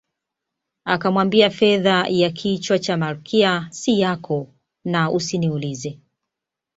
[0.85, 4.47] Akamwambia fedha ya kichwa cha Malkia si yako
[4.83, 5.99] na usiniulize